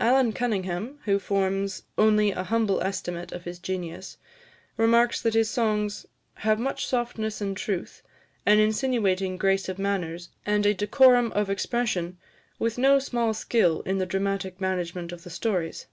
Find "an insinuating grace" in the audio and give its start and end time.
8.44-9.68